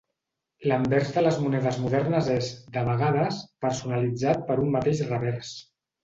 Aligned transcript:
L'anvers 0.69 1.09
de 1.17 1.21
les 1.25 1.35
monedes 1.41 1.75
modernes 1.83 2.29
és, 2.35 2.47
de 2.77 2.81
vegades, 2.87 3.41
personalitzat 3.65 4.41
per 4.47 4.57
un 4.63 4.73
mateix 4.77 5.03
revers. 5.11 5.53